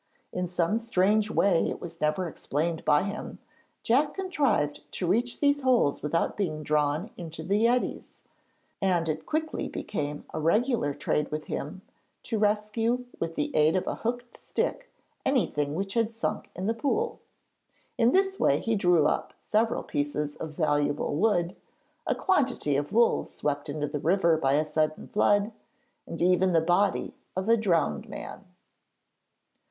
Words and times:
In 0.33 0.47
some 0.47 0.79
strange 0.79 1.29
way 1.29 1.71
which 1.73 1.79
was 1.79 2.01
never 2.01 2.27
explained 2.27 2.83
by 2.83 3.03
him, 3.03 3.37
Jack 3.83 4.15
contrived 4.15 4.81
to 4.93 5.05
reach 5.05 5.39
these 5.41 5.61
holes 5.61 6.01
without 6.01 6.35
being 6.35 6.63
drawn 6.63 7.11
into 7.17 7.43
the 7.43 7.67
eddies, 7.67 8.19
and 8.81 9.07
it 9.07 9.27
quickly 9.27 9.67
became 9.69 10.25
a 10.33 10.39
regular 10.39 10.95
trade 10.95 11.29
with 11.29 11.45
him 11.45 11.83
to 12.23 12.39
rescue 12.39 13.05
with 13.19 13.35
the 13.35 13.55
aid 13.55 13.75
of 13.75 13.85
a 13.85 13.93
hooked 13.97 14.35
stick 14.35 14.89
anything 15.23 15.75
which 15.75 15.93
had 15.93 16.11
sunk 16.11 16.49
in 16.55 16.65
the 16.65 16.73
pool. 16.73 17.19
In 17.95 18.11
this 18.11 18.39
way 18.39 18.59
he 18.59 18.73
drew 18.75 19.05
up 19.05 19.33
several 19.51 19.83
pieces 19.83 20.35
of 20.37 20.55
valuable 20.55 21.15
wood, 21.15 21.55
a 22.07 22.15
quantity 22.15 22.75
of 22.75 22.91
wool 22.91 23.23
swept 23.23 23.69
into 23.69 23.85
the 23.87 23.99
river 23.99 24.35
by 24.35 24.53
a 24.53 24.65
sudden 24.65 25.07
flood, 25.07 25.51
and 26.07 26.19
even 26.23 26.53
the 26.53 26.59
body 26.59 27.13
of 27.35 27.47
a 27.47 27.55
drowned 27.55 28.09
man. 28.09 28.45